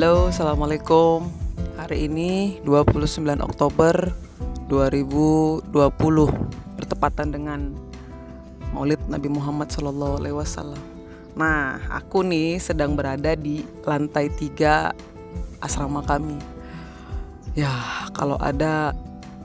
[0.00, 1.28] Halo, Assalamualaikum
[1.76, 4.08] Hari ini 29 Oktober
[4.72, 5.68] 2020
[6.80, 7.76] Bertepatan dengan
[8.72, 9.68] Maulid Nabi Muhammad
[10.32, 10.80] Wasallam.
[11.36, 14.96] Nah, aku nih sedang berada di lantai tiga
[15.60, 16.40] asrama kami
[17.52, 17.68] Ya,
[18.16, 18.96] kalau ada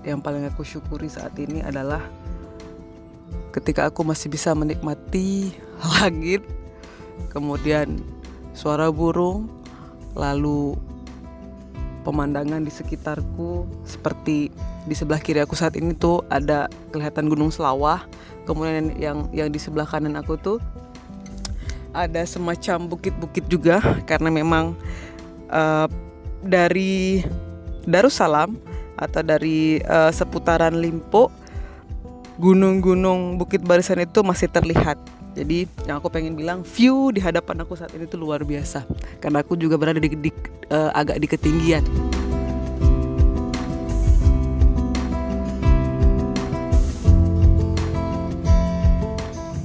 [0.08, 2.00] yang paling aku syukuri saat ini adalah
[3.52, 5.52] Ketika aku masih bisa menikmati
[6.00, 6.48] langit
[7.28, 8.00] Kemudian
[8.56, 9.65] suara burung
[10.16, 10.74] lalu
[12.08, 14.54] pemandangan di sekitarku seperti
[14.86, 18.06] di sebelah kiri aku saat ini tuh ada kelihatan gunung Selawah.
[18.46, 20.58] Kemudian yang yang di sebelah kanan aku tuh
[21.92, 23.82] ada semacam bukit-bukit juga.
[24.06, 24.78] Karena memang
[25.50, 25.90] uh,
[26.46, 27.26] dari
[27.90, 28.54] Darussalam
[28.96, 31.34] atau dari uh, seputaran Limpo
[32.36, 35.00] gunung-gunung Bukit Barisan itu masih terlihat
[35.36, 38.88] jadi yang aku pengen bilang view di hadapan aku saat ini tuh luar biasa
[39.20, 40.32] karena aku juga berada di, di
[40.72, 41.84] uh, agak di ketinggian.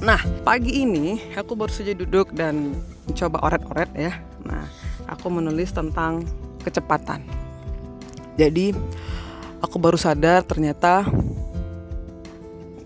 [0.01, 2.75] Nah, pagi ini aku baru saja duduk dan
[3.07, 4.19] mencoba oret-oret ya.
[4.43, 4.67] Nah,
[5.07, 6.27] aku menulis tentang
[6.67, 7.23] kecepatan.
[8.35, 8.75] Jadi,
[9.63, 11.07] aku baru sadar ternyata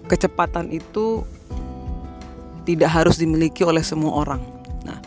[0.05, 1.25] kecepatan itu
[2.65, 4.41] tidak harus dimiliki oleh semua orang.
[4.83, 4.99] Nah,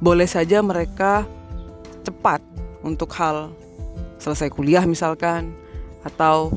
[0.00, 1.28] boleh saja mereka
[2.04, 2.40] cepat
[2.84, 3.52] untuk hal
[4.20, 5.52] selesai kuliah misalkan
[6.04, 6.56] atau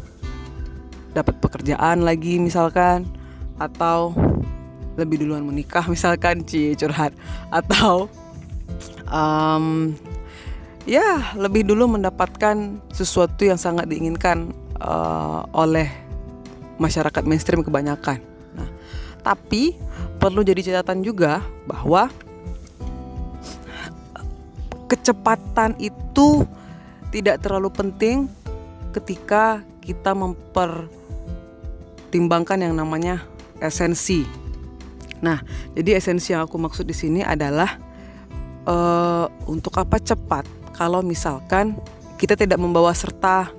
[1.12, 3.08] dapat pekerjaan lagi misalkan
[3.58, 4.14] atau
[5.00, 7.16] lebih duluan menikah misalkan cie curhat
[7.52, 8.12] atau
[9.12, 9.96] um,
[10.88, 15.90] ya lebih dulu mendapatkan sesuatu yang sangat diinginkan uh, oleh
[16.78, 18.22] masyarakat mainstream kebanyakan.
[19.28, 19.76] Tapi
[20.24, 22.08] perlu jadi catatan juga bahwa
[24.88, 26.48] kecepatan itu
[27.12, 28.32] tidak terlalu penting
[28.96, 33.20] ketika kita mempertimbangkan yang namanya
[33.60, 34.24] esensi.
[35.20, 35.44] Nah,
[35.76, 37.76] jadi esensi yang aku maksud di sini adalah
[38.64, 40.48] uh, untuk apa cepat?
[40.72, 41.76] Kalau misalkan
[42.16, 43.52] kita tidak membawa serta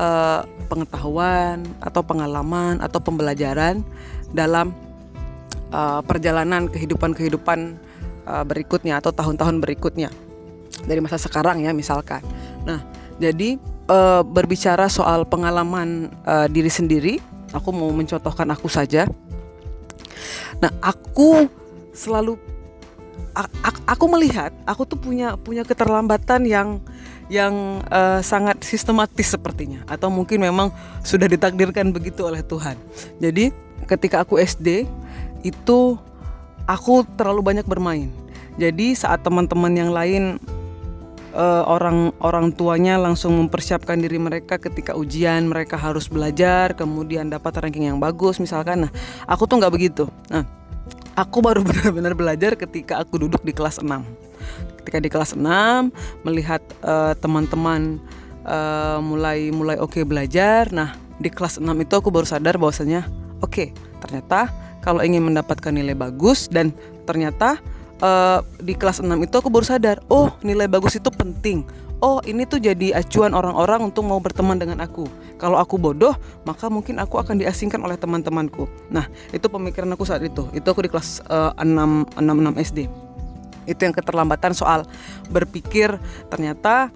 [0.00, 3.84] uh, pengetahuan atau pengalaman atau pembelajaran
[4.32, 4.72] dalam
[5.72, 7.76] uh, perjalanan kehidupan-kehidupan
[8.26, 10.10] uh, berikutnya atau tahun-tahun berikutnya
[10.88, 12.24] dari masa sekarang ya misalkan.
[12.66, 12.82] Nah,
[13.20, 17.14] jadi uh, berbicara soal pengalaman uh, diri sendiri,
[17.54, 19.06] aku mau mencontohkan aku saja.
[20.58, 21.46] Nah, aku
[21.92, 22.38] selalu
[23.88, 26.68] aku melihat aku tuh punya punya keterlambatan yang
[27.32, 30.68] yang uh, sangat sistematis sepertinya atau mungkin memang
[31.00, 32.76] sudah ditakdirkan begitu oleh Tuhan.
[33.22, 33.48] Jadi
[33.88, 34.84] ketika aku SD
[35.40, 35.96] itu
[36.68, 38.12] aku terlalu banyak bermain.
[38.60, 40.36] Jadi saat teman-teman yang lain
[41.32, 47.56] uh, orang orang tuanya langsung mempersiapkan diri mereka ketika ujian mereka harus belajar kemudian dapat
[47.58, 48.92] ranking yang bagus misalkan nah
[49.24, 50.44] aku tuh nggak begitu nah
[51.16, 53.88] aku baru benar-benar belajar ketika aku duduk di kelas 6
[54.82, 55.46] ketika di kelas 6
[56.26, 58.02] melihat uh, teman-teman
[58.46, 63.06] uh, mulai mulai oke okay belajar nah di kelas 6 itu aku baru sadar bahwasanya
[63.42, 63.68] oke okay,
[64.02, 64.50] ternyata
[64.82, 66.74] kalau ingin mendapatkan nilai bagus dan
[67.06, 67.62] ternyata
[68.02, 71.62] uh, di kelas 6 itu aku baru sadar, oh nilai bagus itu penting.
[72.02, 75.06] Oh ini tuh jadi acuan orang-orang untuk mau berteman dengan aku.
[75.38, 78.66] Kalau aku bodoh, maka mungkin aku akan diasingkan oleh teman-temanku.
[78.90, 80.50] Nah itu pemikiran aku saat itu.
[80.50, 82.90] Itu aku di kelas uh, 6 6 6 SD.
[83.70, 84.82] Itu yang keterlambatan soal
[85.30, 85.94] berpikir
[86.26, 86.90] ternyata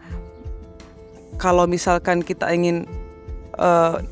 [1.38, 2.90] kalau misalkan kita ingin
[3.62, 4.02] uh,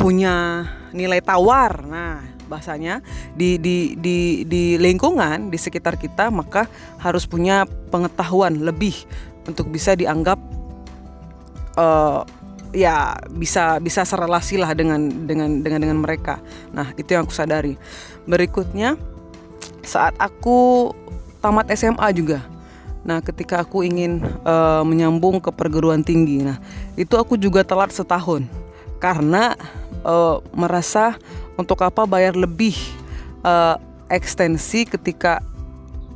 [0.00, 0.64] punya
[0.96, 1.84] nilai tawar.
[1.84, 2.98] Nah, bahasanya
[3.36, 6.66] di di di di lingkungan di sekitar kita maka
[6.98, 7.62] harus punya
[7.94, 9.06] pengetahuan lebih
[9.48, 10.36] untuk bisa dianggap
[11.78, 12.22] uh,
[12.70, 16.38] ya bisa bisa serelasi lah dengan dengan dengan dengan mereka.
[16.70, 17.74] Nah, itu yang aku sadari.
[18.26, 18.94] Berikutnya
[19.82, 20.90] saat aku
[21.42, 22.44] tamat SMA juga.
[23.00, 26.60] Nah, ketika aku ingin uh, menyambung ke perguruan tinggi, nah
[27.00, 28.44] itu aku juga telat setahun
[29.00, 29.56] karena
[30.04, 31.16] uh, merasa
[31.56, 32.76] untuk apa bayar lebih
[33.40, 33.80] uh,
[34.12, 35.40] ekstensi ketika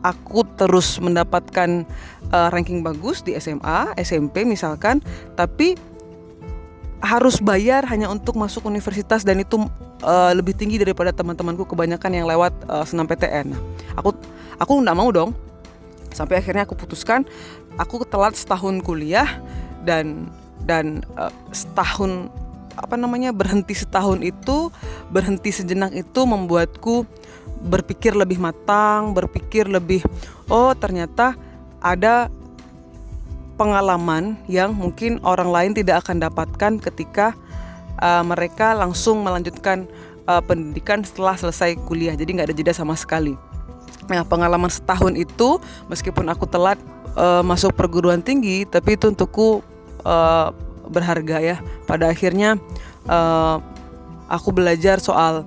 [0.04, 1.88] aku terus mendapatkan
[2.28, 5.00] uh, ranking bagus di SMA, SMP misalkan,
[5.32, 5.74] tapi
[7.00, 9.60] harus bayar hanya untuk masuk universitas dan itu
[10.04, 13.56] uh, lebih tinggi daripada teman-temanku kebanyakan yang lewat uh, senam PTN.
[13.96, 14.12] Aku
[14.60, 15.32] aku nggak mau dong.
[16.14, 17.26] Sampai akhirnya aku putuskan
[17.80, 19.26] aku telat setahun kuliah
[19.82, 20.30] dan
[20.64, 22.30] dan uh, setahun
[22.74, 24.70] apa namanya berhenti setahun itu
[25.10, 27.06] berhenti sejenak itu membuatku
[27.64, 30.04] berpikir lebih matang berpikir lebih
[30.52, 31.32] oh ternyata
[31.80, 32.28] ada
[33.54, 37.32] pengalaman yang mungkin orang lain tidak akan dapatkan ketika
[38.02, 39.86] uh, mereka langsung melanjutkan
[40.26, 42.18] uh, pendidikan setelah selesai kuliah.
[42.18, 43.38] Jadi nggak ada jeda sama sekali.
[44.10, 46.76] Nah pengalaman setahun itu meskipun aku telat
[47.14, 49.62] uh, masuk perguruan tinggi, tapi itu untukku
[50.04, 50.50] uh,
[50.90, 51.56] berharga ya.
[51.86, 52.58] Pada akhirnya
[53.06, 53.62] uh,
[54.28, 55.46] aku belajar soal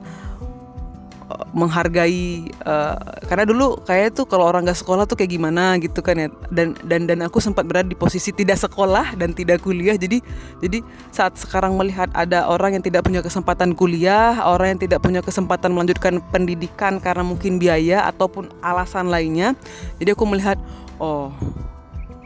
[1.53, 2.97] menghargai uh,
[3.29, 6.27] karena dulu kayak tuh kalau orang nggak sekolah tuh kayak gimana gitu kan ya.
[6.49, 9.95] Dan dan dan aku sempat berada di posisi tidak sekolah dan tidak kuliah.
[9.95, 10.19] Jadi
[10.61, 10.81] jadi
[11.13, 15.71] saat sekarang melihat ada orang yang tidak punya kesempatan kuliah orang yang tidak punya kesempatan
[15.71, 19.53] melanjutkan pendidikan karena mungkin biaya ataupun alasan lainnya
[20.01, 20.57] jadi aku melihat
[20.97, 21.29] oh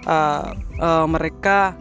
[0.08, 1.76] uh, uh, mereka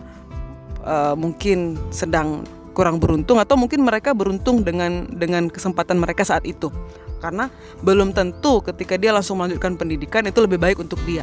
[0.82, 6.71] uh, mungkin sedang kurang beruntung atau mungkin mereka beruntung dengan dengan kesempatan mereka saat itu
[7.20, 7.52] karena
[7.84, 11.22] belum tentu ketika dia langsung melanjutkan pendidikan itu lebih baik untuk dia.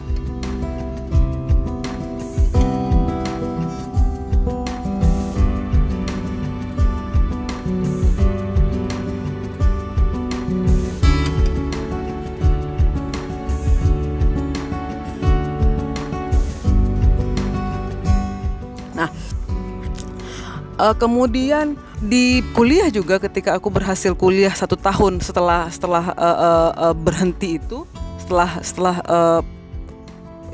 [20.87, 26.71] Uh, kemudian di kuliah juga ketika aku berhasil kuliah satu tahun setelah setelah uh, uh,
[26.89, 27.83] uh, berhenti itu
[28.21, 29.41] setelah setelah uh,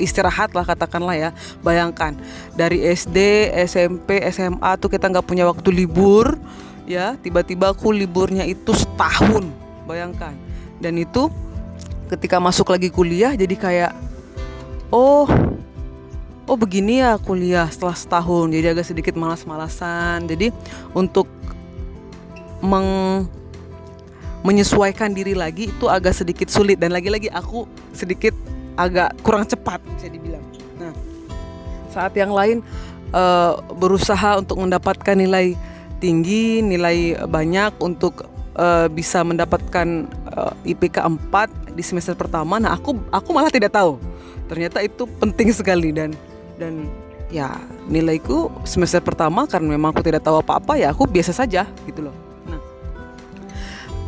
[0.01, 1.30] istirahat lah katakanlah ya
[1.62, 2.18] bayangkan.
[2.57, 6.38] Dari SD SMP SMA tuh kita nggak punya waktu libur
[6.89, 7.13] ya.
[7.21, 9.45] Tiba-tiba aku liburnya itu setahun
[9.85, 10.33] bayangkan.
[10.81, 11.30] Dan itu
[12.09, 13.91] ketika masuk lagi kuliah jadi kayak
[14.89, 15.30] oh
[16.54, 18.54] oh begini ya kuliah setelah setahun.
[18.54, 20.30] Jadi agak sedikit malas-malasan.
[20.30, 20.54] Jadi
[20.94, 21.26] untuk
[22.62, 23.26] meng
[24.46, 26.78] menyesuaikan diri lagi itu agak sedikit sulit.
[26.78, 28.38] Dan lagi-lagi aku sedikit
[28.78, 30.46] agak kurang cepat bisa dibilang.
[30.78, 30.94] Nah
[31.90, 32.62] saat yang lain
[33.18, 35.58] uh, berusaha untuk mendapatkan nilai
[35.98, 38.30] tinggi nilai banyak untuk
[38.62, 40.06] uh, bisa mendapatkan
[40.38, 41.02] uh, IPK
[41.34, 42.62] 4 di semester pertama.
[42.62, 43.98] Nah aku aku malah tidak tahu.
[44.46, 46.14] Ternyata itu penting sekali dan
[46.58, 46.88] dan
[47.34, 47.58] ya
[47.90, 52.16] nilaiku semester pertama karena memang aku tidak tahu apa-apa ya aku biasa saja gitu loh.
[52.46, 52.62] Nah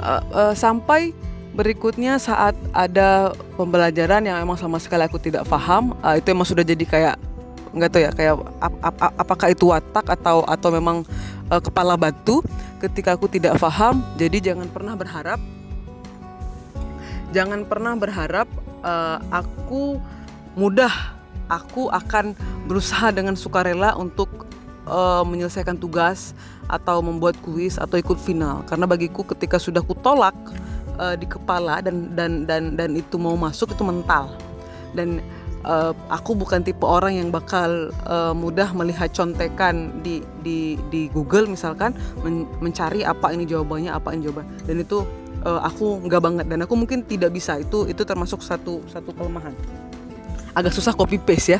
[0.01, 1.15] uh, uh, sampai
[1.55, 6.61] berikutnya saat ada pembelajaran yang emang sama sekali aku tidak paham uh, itu emang sudah
[6.61, 7.15] jadi kayak
[7.75, 8.33] nggak tahu ya kayak
[8.63, 11.03] ap, ap, ap, apakah itu watak atau atau memang
[11.49, 12.43] uh, kepala batu.
[12.75, 15.39] Ketika aku tidak paham jadi jangan pernah berharap
[17.35, 18.47] jangan pernah berharap
[18.79, 19.99] uh, aku
[20.55, 21.14] mudah
[21.49, 22.33] aku akan
[22.65, 24.45] berusaha dengan sukarela untuk
[24.89, 26.33] uh, menyelesaikan tugas
[26.65, 28.65] atau membuat kuis atau ikut final.
[28.65, 30.33] Karena bagiku ketika sudah kutolak
[30.97, 34.33] uh, di kepala dan dan dan dan itu mau masuk itu mental.
[34.95, 35.19] Dan
[35.67, 41.51] uh, aku bukan tipe orang yang bakal uh, mudah melihat contekan di di di Google
[41.51, 41.93] misalkan
[42.23, 44.47] men mencari apa ini jawabannya apa ini jawaban.
[44.65, 45.05] Dan itu
[45.45, 46.45] uh, aku nggak banget.
[46.49, 47.61] Dan aku mungkin tidak bisa.
[47.61, 49.53] Itu itu termasuk satu satu kelemahan
[50.55, 51.59] agak susah copy paste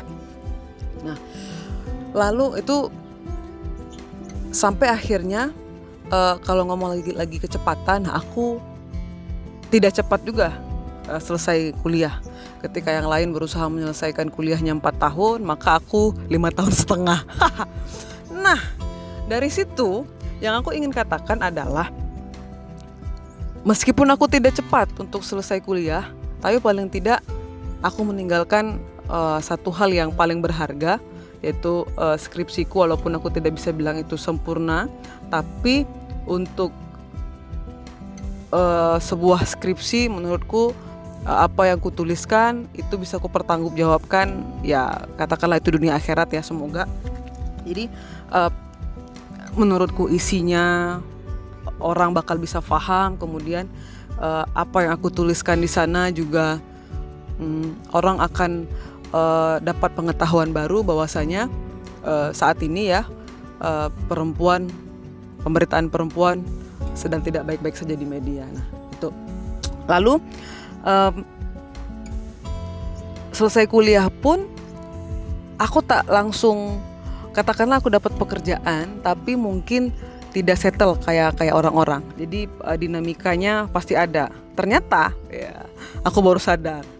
[1.04, 1.20] Nah
[2.16, 2.88] lalu itu
[4.50, 5.52] sampai akhirnya
[6.08, 8.56] uh, kalau ngomong lagi lagi kecepatan aku
[9.68, 10.48] tidak cepat juga
[11.12, 12.16] uh, selesai kuliah.
[12.64, 17.20] Ketika yang lain berusaha menyelesaikan kuliahnya empat tahun maka aku lima tahun setengah.
[18.36, 18.62] Nah
[19.26, 20.06] dari situ
[20.38, 21.90] yang aku ingin katakan adalah
[23.66, 26.06] meskipun aku tidak cepat untuk selesai kuliah
[26.38, 27.18] tapi paling tidak
[27.84, 31.00] aku meninggalkan uh, satu hal yang paling berharga
[31.44, 34.88] yaitu uh, skripsiku walaupun aku tidak bisa bilang itu sempurna
[35.28, 35.84] tapi
[36.26, 36.72] untuk
[38.50, 40.72] uh, sebuah skripsi menurutku
[41.26, 46.86] uh, apa yang kutuliskan itu bisa ku pertanggungjawabkan ya katakanlah itu dunia akhirat ya semoga.
[47.66, 47.90] Jadi
[48.30, 48.50] uh,
[49.58, 50.98] menurutku isinya
[51.82, 53.66] orang bakal bisa paham kemudian
[54.20, 56.62] uh, apa yang aku tuliskan di sana juga
[57.38, 58.64] hmm, orang akan
[59.12, 61.48] uh, dapat pengetahuan baru bahwasanya
[62.04, 63.04] uh, saat ini ya
[63.60, 64.68] uh, perempuan
[65.44, 66.42] pemberitaan perempuan
[66.96, 68.48] sedang tidak baik-baik saja di media.
[68.48, 69.08] Nah itu
[69.86, 70.18] lalu
[70.82, 71.14] um,
[73.30, 74.48] selesai kuliah pun
[75.60, 76.80] aku tak langsung
[77.36, 79.92] katakanlah aku dapat pekerjaan tapi mungkin
[80.32, 82.04] tidak settle kayak kayak orang-orang.
[82.16, 84.32] Jadi uh, dinamikanya pasti ada.
[84.56, 85.64] Ternyata ya
[86.00, 86.95] aku baru sadar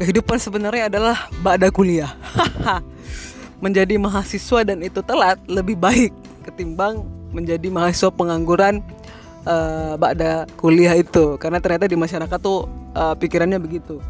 [0.00, 2.12] kehidupan sebenarnya adalah ba'da kuliah.
[3.62, 6.10] menjadi mahasiswa dan itu telat lebih baik
[6.42, 8.82] ketimbang menjadi mahasiswa pengangguran
[9.46, 12.66] uh, ba'da kuliah itu karena ternyata di masyarakat tuh
[12.98, 14.02] uh, pikirannya begitu.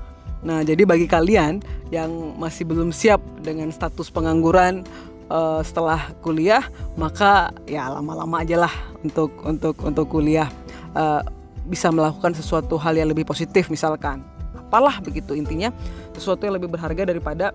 [0.42, 1.62] Nah, jadi bagi kalian
[1.94, 4.82] yang masih belum siap dengan status pengangguran
[5.30, 6.66] uh, setelah kuliah,
[6.98, 8.74] maka ya lama-lama aja lah
[9.06, 10.50] untuk untuk untuk kuliah
[10.98, 11.22] uh,
[11.62, 14.24] bisa melakukan sesuatu hal yang lebih positif misalkan.
[14.73, 15.69] Apalah begitu intinya
[16.17, 17.52] sesuatu yang lebih berharga daripada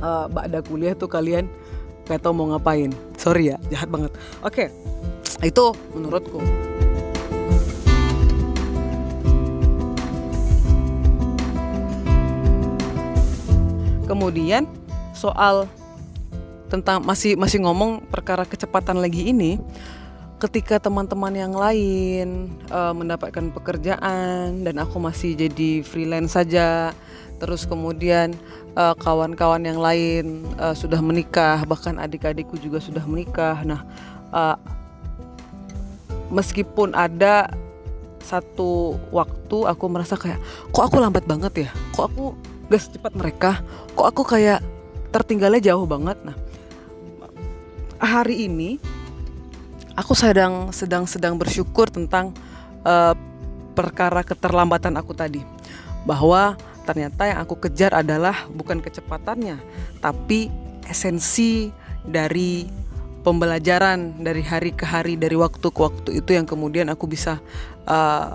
[0.00, 1.44] uh, ba'da kuliah tuh kalian
[2.08, 2.88] kayak tau mau ngapain.
[3.20, 4.08] Sorry ya, jahat banget.
[4.40, 4.72] Oke.
[4.72, 5.52] Okay.
[5.52, 6.40] Itu menurutku.
[14.08, 14.64] Kemudian
[15.12, 15.68] soal
[16.72, 19.60] tentang masih masih ngomong perkara kecepatan lagi ini,
[20.40, 26.96] ketika teman-teman yang lain uh, mendapatkan pekerjaan dan aku masih jadi freelance saja,
[27.36, 28.32] terus kemudian
[28.72, 33.60] uh, kawan-kawan yang lain uh, sudah menikah, bahkan adik-adikku juga sudah menikah.
[33.68, 33.84] Nah,
[34.32, 34.56] uh,
[36.32, 37.52] meskipun ada
[38.24, 40.40] satu waktu aku merasa kayak
[40.72, 42.32] kok aku lambat banget ya, kok aku
[42.72, 43.60] gak secepat mereka?
[43.92, 44.64] Kok aku kayak
[45.12, 46.16] tertinggalnya jauh banget?
[46.24, 46.36] Nah
[48.00, 48.80] hari ini
[49.94, 52.34] aku sedang sedang sedang bersyukur tentang
[52.86, 53.14] uh,
[53.74, 55.42] perkara keterlambatan aku tadi
[56.04, 59.60] bahwa ternyata yang aku kejar adalah bukan kecepatannya
[60.02, 60.50] tapi
[60.88, 61.70] esensi
[62.02, 62.66] dari
[63.20, 67.36] pembelajaran dari hari ke hari dari waktu ke waktu itu yang kemudian aku bisa
[67.84, 68.34] uh,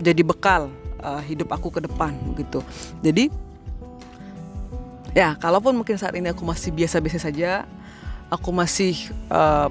[0.00, 2.64] jadi bekal uh, hidup aku ke depan gitu.
[3.04, 3.28] Jadi
[5.12, 7.68] ya kalaupun mungkin saat ini aku masih biasa-biasa saja,
[8.32, 8.96] aku masih
[9.28, 9.68] uh,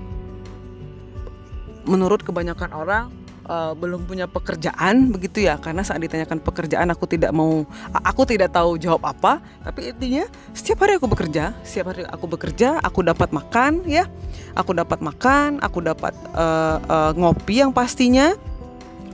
[1.87, 3.09] menurut kebanyakan orang
[3.47, 5.57] uh, belum punya pekerjaan begitu ya.
[5.57, 7.63] Karena saat ditanyakan pekerjaan aku tidak mau
[8.03, 9.39] aku tidak tahu jawab apa.
[9.63, 14.05] Tapi intinya setiap hari aku bekerja setiap hari aku bekerja aku dapat makan ya.
[14.53, 18.35] Aku dapat makan aku dapat uh, uh, ngopi yang pastinya.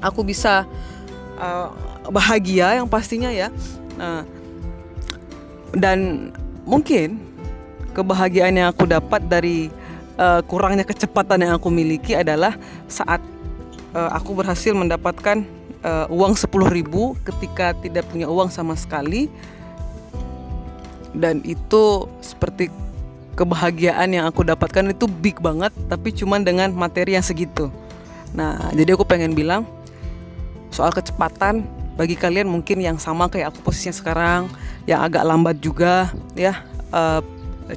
[0.04, 0.68] Aku bisa
[1.40, 1.72] uh,
[2.12, 3.48] bahagia yang pastinya ya.
[3.96, 4.28] Nah,
[5.72, 6.30] dan
[6.68, 7.22] mungkin
[7.94, 9.70] kebahagiaan yang aku dapat dari
[10.18, 12.58] uh, kurangnya kecepatan yang aku miliki adalah
[12.90, 13.22] saat
[13.94, 15.46] uh, aku berhasil mendapatkan
[15.86, 16.38] uh, uang
[16.70, 19.30] ribu ketika tidak punya uang sama sekali.
[21.14, 22.74] Dan itu seperti
[23.38, 27.70] kebahagiaan yang aku dapatkan itu big banget tapi cuman dengan materi yang segitu.
[28.34, 29.66] Nah jadi aku pengen bilang
[30.74, 34.42] soal kecepatan bagi kalian mungkin yang sama kayak aku posisinya sekarang
[34.90, 37.22] yang agak lambat juga ya uh,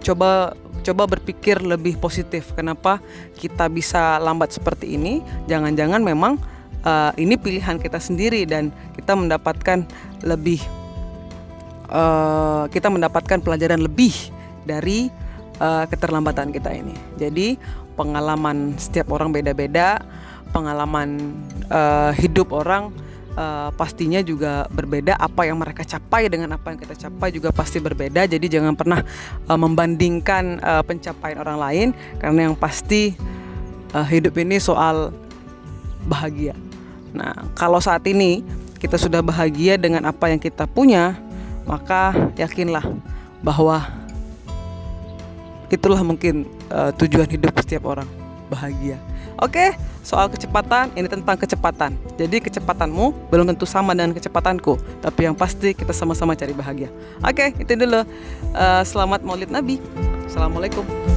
[0.00, 2.54] coba coba berpikir lebih positif.
[2.54, 3.02] Kenapa
[3.34, 5.18] kita bisa lambat seperti ini?
[5.50, 6.38] Jangan-jangan memang
[6.86, 9.82] uh, ini pilihan kita sendiri dan kita mendapatkan
[10.22, 10.62] lebih
[11.90, 14.14] uh, kita mendapatkan pelajaran lebih
[14.62, 15.10] dari
[15.58, 16.94] uh, keterlambatan kita ini.
[17.18, 17.58] Jadi
[17.98, 19.98] pengalaman setiap orang beda-beda
[20.54, 21.34] pengalaman
[21.68, 22.94] uh, hidup orang
[23.36, 27.78] uh, pastinya juga berbeda apa yang mereka capai dengan apa yang kita capai juga pasti
[27.78, 28.24] berbeda.
[28.26, 29.04] Jadi jangan pernah
[29.46, 31.88] uh, membandingkan uh, pencapaian orang lain
[32.18, 33.14] karena yang pasti
[33.92, 35.12] uh, hidup ini soal
[36.08, 36.56] bahagia.
[37.12, 38.42] Nah kalau saat ini
[38.80, 41.16] kita sudah bahagia dengan apa yang kita punya
[41.66, 42.84] maka yakinlah
[43.42, 43.82] bahwa
[45.66, 48.06] itulah mungkin uh, tujuan hidup setiap orang
[48.46, 49.02] bahagia
[49.36, 51.92] Oke, soal kecepatan ini tentang kecepatan.
[52.16, 56.88] Jadi kecepatanmu belum tentu sama dengan kecepatanku, tapi yang pasti kita sama-sama cari bahagia.
[57.20, 58.00] Oke, itu dulu.
[58.56, 59.76] Uh, selamat Maulid Nabi.
[60.24, 61.15] Assalamualaikum.